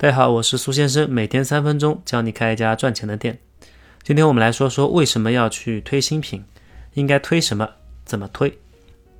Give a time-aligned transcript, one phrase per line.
[0.00, 3.40] 大家好，我是苏先生，每天三分钟教你开一家赚钱的店。
[4.04, 6.44] 今天我们来说说为什么要去推新品，
[6.94, 7.68] 应该推什么，
[8.04, 8.56] 怎么推。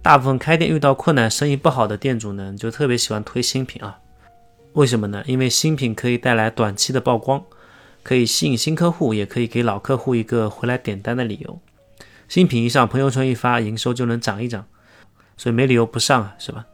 [0.03, 3.99] 大部分开店遇到困难、生意不好的店主呢，就特别喜欢推新品啊。
[4.75, 5.25] 为什么呢？
[5.27, 7.43] 因为新品可以带来短期的曝光，
[8.05, 11.61] 可以吸引新客户，也可以给老客户一个回来点单的理由。
[12.29, 14.65] 新品一上，朋友圈一发，营收就能涨一涨，
[15.37, 16.67] 所以没理由不上啊，是吧？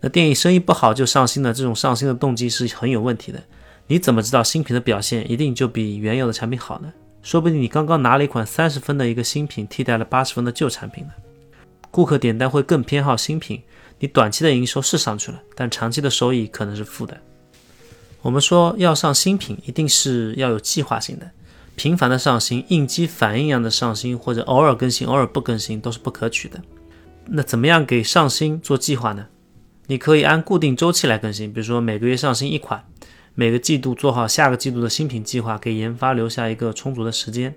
[0.00, 3.42] 那电影生意不好就上新的这种上新的动机是很有问题的。
[3.86, 6.92] 你怎么知道新品的表现一定就比原有的产品好呢？
[7.22, 11.10] 说不定你刚刚拿了一款三十分的一个新品，替代了八十分的旧产品呢。
[11.90, 13.62] 顾客点单会更偏好新品，
[13.98, 17.16] 你短期的营收是上去了，但长期的收益可能是负的。
[18.20, 21.30] 我们说要上新品，一定是要有计划性的，
[21.76, 26.60] 频繁的上新、应激反应一样的上新，或者偶尔更新、偶尔不更新都是不可取的。
[27.26, 29.26] 那怎么样给上新做计划呢？
[29.90, 32.84] 你可以按固定周期来更新，比如说每个月上新一款，
[33.34, 37.54] 每个季度做好下个季度的新品计划，给研发留下一个充足的时间。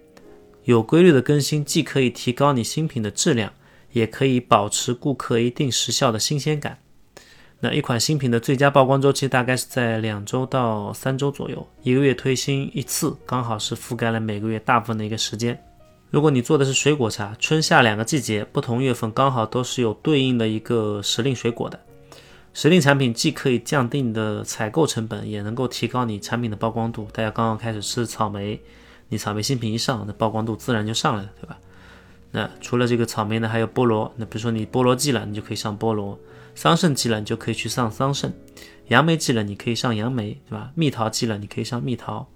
[0.63, 3.51] 有规律的更新，既可以提高你新品的质量，
[3.91, 6.77] 也可以保持顾客一定时效的新鲜感。
[7.59, 15.61] 那一款新品的最佳曝光周期大概是在两周到三周左右，一个月推新一次，刚好是覆盖了每个月大部分的一个时间。
[16.09, 21.77] 如果你做的是水果茶，春夏两个季节，不同月份刚好都是有对应的一个时令水果的。
[22.53, 27.07] 时令产品既可以降低你的采购成本，也能够提高你产品的曝光度。
[27.13, 28.61] 大家刚刚开始吃草莓，
[29.09, 31.57] 你草莓新品一上，那曝光度自然就上来了，对吧？
[32.31, 34.13] 那除了这个草莓呢，还有菠萝。
[34.17, 36.17] 那比如说你菠萝季了，你就可以上菠萝；
[36.53, 38.31] 桑葚季了，你就可以去上桑葚；
[38.87, 40.71] 杨梅季了，你可以上杨梅，对吧？
[40.75, 42.27] 蜜桃季了，你可以上蜜桃。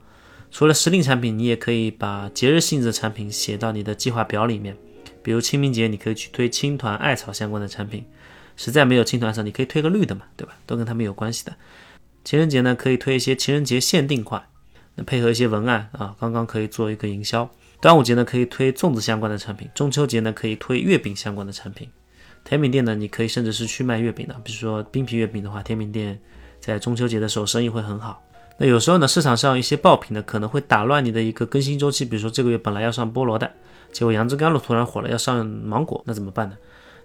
[0.49, 4.77] 除了时令产品，你也可以把节日性质的产品写到你的计划表里面。
[5.21, 8.05] 比如清明节，你可以去推青团、艾草相关的产品。
[8.55, 10.53] 实在没有青团上，你可以推个绿的嘛，对吧？
[10.65, 11.55] 都跟他们有关系的。
[12.23, 14.43] 情人节呢，可以推一些情人节限定款，
[14.95, 17.49] 那配合一些文案啊，刚刚可以做一个营销。
[17.81, 21.89] 端午节呢，可以推粽子相关的产品；中秋节呢，可以推月饼相关的产品。
[22.43, 26.19] 甜品店呢，你可以甚至是去卖月饼的，比如说冰皮月饼的话，甜品店
[26.59, 28.23] 在中秋节的时候生意会很好。
[28.57, 33.51] 那有时候呢，市场上一些爆品呢，可能会打乱你的一个更新周期，比如说这个月本来要上菠萝的，
[33.91, 36.55] 结果杨枝甘露突然火了，要上芒果，那怎么办呢？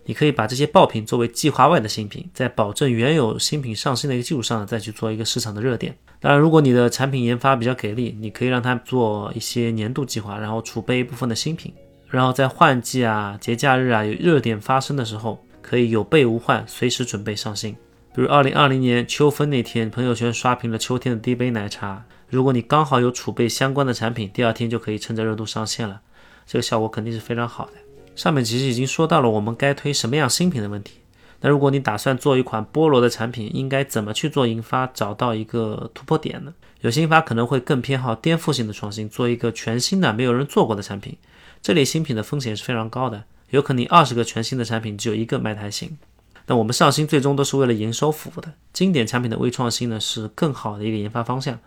[0.05, 5.97] 你可以把这些爆品作为计划外的新品，在保证原有新品上新的一个基础上，再去做一个市场的热点。
[6.19, 11.72] 当然，如果你的产品研发比较给力，你可以让它做一些年度计划，然后储备一部分的新品，
[12.09, 17.72] 然后在换季啊、节假日啊有热点发生的时候，可以有备无患，随时准备上新。
[18.12, 26.00] 比如二零二零年秋分那天，朋友圈刷屏了秋天的第一杯奶茶，如果你刚好有储备相关的产品，第二天就可以趁着热度上线了，
[26.44, 27.72] 这个效果肯定是非常好的。
[28.20, 30.97] 上面其实已经说到了我们该推什么样新品的问题。
[31.41, 36.53] 那如果你打算做一款菠萝的产品，应该怎么去做研发，找到一个突破点呢？
[36.82, 41.16] 有心法可能会更偏好颠覆性的创新，做一个全新的、没有人做过的产品。
[41.62, 45.97] 这类新品的风险是非常高的，有可能二十个全新的产品只有一个卖还行。
[46.44, 48.52] 那我们上新最终都是为了营收服务的。
[48.75, 51.58] 经典产品的微创新呢，是更好的一个研发方向。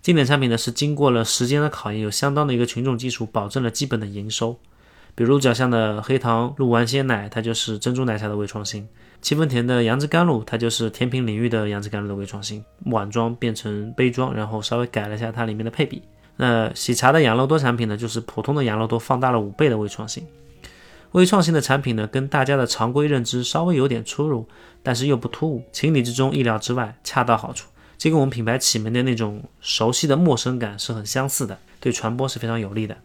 [0.00, 4.58] 经典产品呢，是经过了时间的考验，有相当的一个群众基础，保证了基本的营收。
[5.14, 8.84] 比如脚下的黑糖鹿丸鲜奶，它就是珍珠奶茶的微创新；
[9.20, 12.64] 七分甜的杨枝甘露，它就是甜品领域的杨枝甘露的微创新。
[12.86, 16.02] 碗装变成杯装，然后稍微改了一下它里面的配比。
[16.36, 20.24] 那喜茶的养乐多产品呢，就是普通的养乐多放大了五倍的微创新。
[21.12, 24.46] 微创新的产品呢，跟大家的常规认知稍微有点出入，
[24.82, 27.68] 但是又不突兀，情理之中，意料之外，恰到好处。
[27.96, 32.96] 这跟我们品牌起名的那种熟悉的陌生感是很相似的，对传播是非常有利的。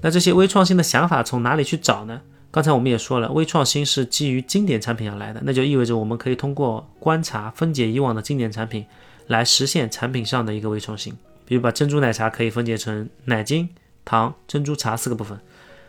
[0.00, 2.20] 那这些微创新的想法从哪里去找呢？
[2.50, 8.86] 刚才我们也说了，微创新是基于经典产品而来的，那就意味着我们可以通过观察、分解以往的经典产品，
[9.26, 11.14] 来实现产品上的一个微创新。
[11.44, 13.68] 比如把珍珠奶茶可以分解成奶精、
[14.04, 15.38] 糖、珍珠茶四个部分，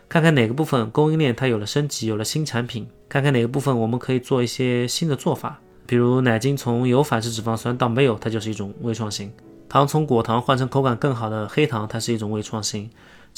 [0.08, 5.60] 看看哪个部分供应链它有了升级，有了新产品，看看哪个部分我们可以做一些新的做法。
[5.86, 9.28] 比如奶精从有反式脂肪酸到没有，它就是一种微创新；
[9.68, 12.90] 糖从果糖换成口感更好的黑糖，它是一种微创新。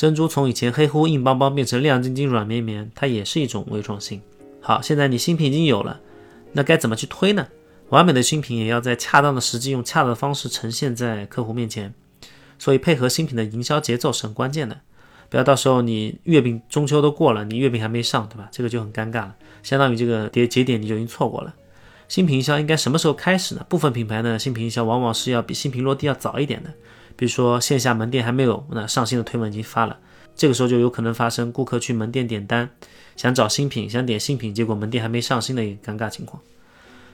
[0.02, 4.20] 珍珠从以前黑乎硬邦邦变成亮晶晶软绵绵，它也是一种微创新。
[4.60, 6.00] 好，现在你新品已经有了，
[6.50, 7.46] 那该怎么去推呢？
[7.90, 11.94] 完美的新品也要在恰当的时机，用恰当的方式呈现在客户面前。
[12.58, 14.81] 所以配合新品的营销节奏是很关键的，
[15.31, 18.49] 不要到时候你月饼中秋都过了，你月饼还没上，对吧？
[18.50, 21.54] 这个就很尴尬了，相当于这个节节点你就已经错过了。
[22.08, 23.64] 新品营销应该什么时候开始呢？
[23.69, 26.70] 部分品牌呢，新品营销往往是要比新品落地要早一点的。
[27.17, 29.99] 比如说线下门店还没有那上新的推文已经发了，
[30.35, 32.70] 这个时候就有可能发生顾客去门店点单，
[33.17, 36.43] 想找新品，想点新品，结果门店还没上新的一个尴尬情况。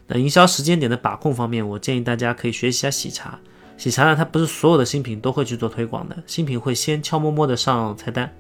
[0.06, 3.38] 那营销时间点的把控方面，我建议大家可以学习一下喜茶。
[3.76, 8.34] 喜茶呢，它不是所有的新品都会去做推广的，新品会先悄摸摸的上菜单，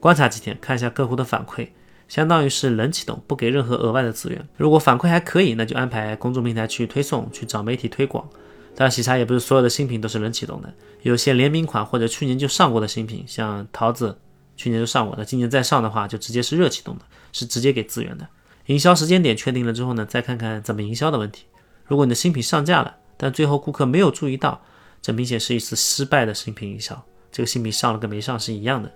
[0.00, 1.68] 观察几天，看一下客户的反馈，
[2.06, 4.46] 相当于是冷启动，不给任何额外的资源。
[4.56, 8.28] 如果反馈还可以，那就安排公众平台去推送，去找媒体推广。
[8.78, 10.72] 当然，喜茶也不是所有的新品都是冷启动的，
[11.02, 14.16] 有些联名款或者去年就上过的新品，像桃子，
[14.56, 17.02] 去年就上过的，今年再上的话，就直接是热启动的，
[17.32, 18.24] 是直接给资源的。
[18.66, 21.46] 营销时间点确定了之后呢，再看看怎么营销的问题。
[21.86, 24.62] 如果你的新品上架了，但最后顾客没有注意到，
[25.02, 27.04] 这明显是一次失败的新品营销。
[27.32, 28.92] 这个新品上了跟没上是一样的。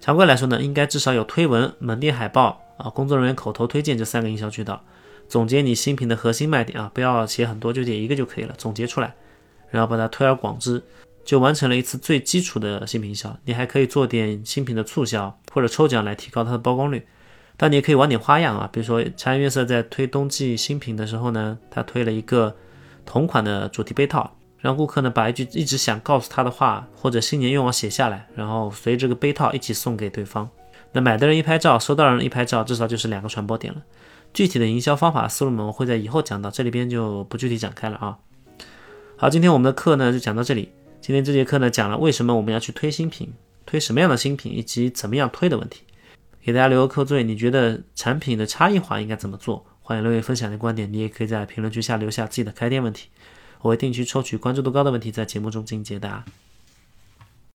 [0.00, 4.82] 常规来说呢，应该至少有推文、门店海报啊、工作人员口头推荐这三个营销渠道。
[5.28, 8.54] 总结你新品的核心卖点啊，不要写很多，就写一个就可以了。
[8.56, 9.14] 总结出来，
[9.70, 10.82] 然后把它推而广之，
[11.24, 13.36] 就完成了一次最基础的新品营销。
[13.44, 17.06] 你还可以做点新品的促销或者抽奖来提高它的曝光率。
[17.56, 22.56] 但你也可以玩点花样啊，比如说茶颜悦色在推冬季新品的时候呢，他推了一个。
[23.10, 30.46] 同款的主题杯套，让顾客呢把一句一直想告诉他的话或者新年愿望写下来，然后随这个杯套一起送给对方。
[30.92, 33.80] 那买的人一拍照，收到人一拍照，至少就是两个传播点了。
[34.32, 38.18] 具体的营销方法思路呢，我会在以后讲到，这里边就不具体展开了啊。
[39.16, 40.70] 好，今天我们的课呢就讲到这里。
[41.00, 43.32] 今天这节课呢讲了为什么我们要去推新品，
[43.66, 45.82] 推什么样的新品，以及怎么样推的问题。
[46.40, 49.66] 给大家留个扣罪，你觉得产品的差异化应该怎么做？
[49.80, 53.08] 欢迎留言分享你的观点，你也可以在评论区下留下自己的开店问题，
[53.60, 56.24] 我会定期抽取关注度高的问题在节目中进行解答。